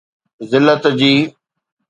[0.51, 1.11] ذلت جي".